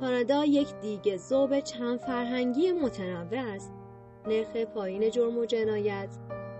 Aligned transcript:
کانادا 0.00 0.44
یک 0.44 0.74
دیگه 0.80 1.16
زوب 1.16 1.60
چند 1.60 1.98
فرهنگی 1.98 2.72
متنوع 2.72 3.54
است. 3.54 3.72
نرخ 4.26 4.56
پایین 4.56 5.10
جرم 5.10 5.38
و 5.38 5.44
جنایت، 5.44 6.08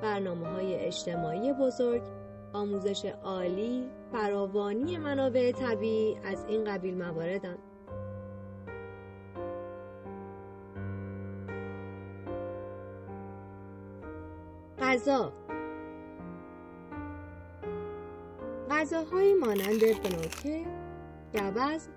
برنامه 0.03 0.49
های 0.49 0.75
اجتماعی 0.75 1.53
بزرگ، 1.53 2.03
آموزش 2.53 3.05
عالی، 3.05 3.91
فراوانی 4.13 4.99
منابع 4.99 5.53
طبیعی 5.53 6.17
از 6.25 6.45
این 6.49 6.65
قبیل 6.65 7.03
مواردند. 7.03 7.59
غذا 14.79 15.33
غذاهایی 18.71 19.35
مانند 19.35 19.81
بنوکه، 19.81 20.65
گوز، 21.35 21.89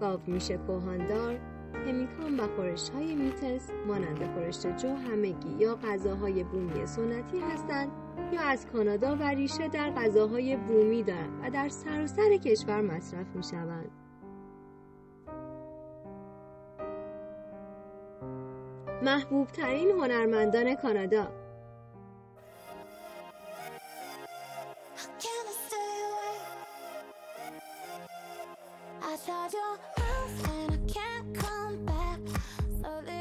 گاومیش 0.00 0.48
کهاندار، 0.48 1.38
پمیکان 1.72 2.40
و 2.40 2.46
خورش 2.56 2.90
های 2.90 3.14
میتس 3.14 3.70
مانند 3.86 4.34
خورشت 4.34 4.76
جو 4.76 4.88
همگی 4.88 5.56
یا 5.58 5.74
غذاهای 5.74 6.44
بومی 6.44 6.86
سنتی 6.86 7.40
هستند 7.40 7.88
یا 8.32 8.40
از 8.40 8.66
کانادا 8.66 9.16
و 9.16 9.22
ریشه 9.22 9.68
در 9.68 9.90
غذاهای 9.90 10.56
بومی 10.56 11.02
دارند 11.02 11.40
و 11.42 11.50
در 11.50 11.68
سراسر 11.68 12.06
سر 12.06 12.36
کشور 12.36 12.80
مصرف 12.80 13.26
می 13.34 13.42
شوند. 13.42 13.90
محبوب 19.02 19.48
ترین 19.48 19.90
هنرمندان 19.90 20.74
کانادا 20.74 21.28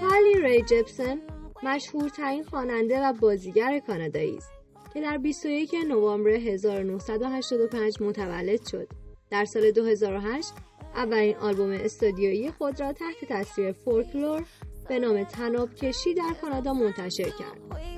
هالی 0.02 0.42
ری 0.44 0.62
جپسن 0.62 1.22
مشهورترین 1.64 2.44
خواننده 2.44 3.02
و 3.02 3.14
بازیگر 3.14 3.80
کانادایی 3.80 4.38
است 4.38 4.52
که 4.94 5.02
در 5.02 5.18
21 5.18 5.76
نوامبر 5.88 6.30
1985 6.30 8.02
متولد 8.02 8.68
شد. 8.68 8.88
در 9.30 9.46
سال 9.46 9.72
2008 9.72 10.54
اولین 10.96 11.36
آلبوم 11.36 11.72
استودیویی 11.72 12.52
خود 12.52 12.80
را 12.80 12.94
تحت 12.94 13.26
تصویر 13.30 13.72
فولکلور 13.72 14.46
به 14.90 15.00
نام 15.00 15.24
تناب 15.24 15.76
کشی 15.76 16.14
در 16.14 16.34
کانادا 16.42 16.74
منتشر 16.74 17.30
کرد. 17.30 17.95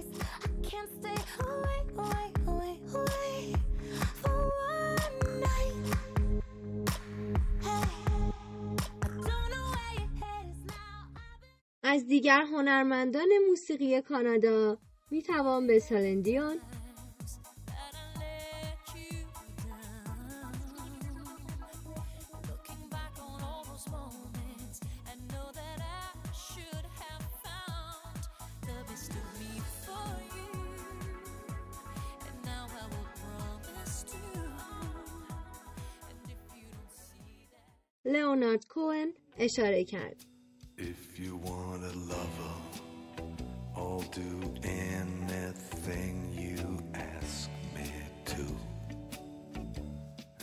از 11.90 12.08
دیگر 12.08 12.42
هنرمندان 12.42 13.28
موسیقی 13.50 14.02
کانادا 14.02 14.78
می 15.12 15.22
توان 15.22 15.68
به 15.68 15.80
سلندیون 15.80 16.60
لئونارد 38.06 38.66
کوئن 38.68 39.14
اشاره 39.38 39.84
کرد. 39.84 40.37
If 40.77 41.19
you 41.19 41.37
want 41.37 41.85
a 41.85 41.95
lover, 42.15 42.57
I'll 43.77 44.07
do 44.11 44.33
anything 44.63 46.33
you 46.33 46.83
ask 46.95 47.51
me 47.75 47.91
to. 48.33 48.45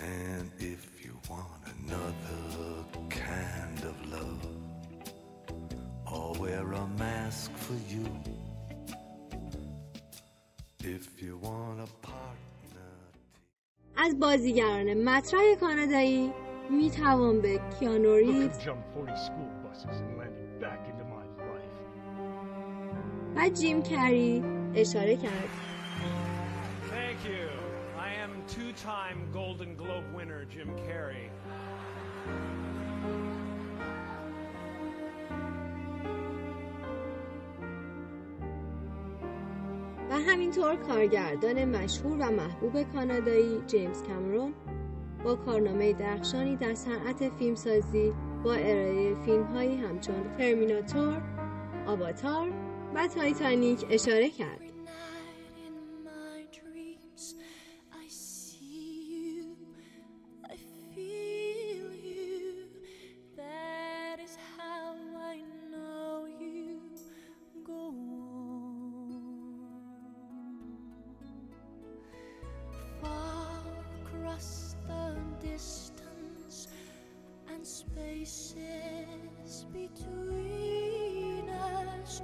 And 0.01 0.51
if 0.59 1.03
you 1.03 1.19
want 1.29 1.61
another 1.77 2.85
kind 3.09 3.79
of 3.91 3.95
love, 4.15 4.47
I'll 6.07 6.35
wear 6.39 6.71
a 6.71 6.87
mask 6.87 7.51
for 7.55 7.77
you. 7.93 8.05
If 10.83 11.21
you 11.21 11.37
want 11.37 11.79
a 11.81 11.87
partner. 12.01 12.49
از 13.95 14.19
بازیگران 14.19 14.93
مطرح 14.93 15.55
کانادایی 15.59 16.31
می 16.69 16.89
توان 16.89 17.41
به 17.41 17.61
کیانو 17.79 18.15
ریوز 18.15 18.57
و 23.36 23.48
جیم 23.48 23.82
کری 23.82 24.44
اشاره 24.74 25.16
کرد. 25.16 25.48
Thank 26.90 27.28
you. 27.30 27.48
I 27.98 28.10
am 28.24 28.32
two-time 28.54 29.18
Golden 29.32 29.74
Globe 29.76 30.06
winner 30.16 30.44
Jim 30.44 30.70
Carrey. 30.86 31.30
و 40.10 40.16
همینطور 40.16 40.76
کارگردان 40.76 41.64
مشهور 41.64 42.16
و 42.20 42.30
محبوب 42.30 42.82
کانادایی 42.92 43.60
جیمز 43.66 44.02
کامرون 44.02 44.54
با 45.24 45.34
کارنامه 45.34 45.92
درخشانی 45.92 46.56
در 46.56 46.74
صنعت 46.74 47.28
فیلمسازی 47.28 48.12
با 48.44 48.54
ارائه 48.54 49.14
فیلم 49.14 49.44
هایی 49.44 49.76
همچون 49.76 50.36
ترمیناتور، 50.38 51.22
آواتار 51.86 52.48
و 52.94 53.08
تایتانیک 53.08 53.86
اشاره 53.90 54.30
کرد. 54.30 54.73
spaces 78.24 79.66
between 79.72 81.50
us. 81.50 82.22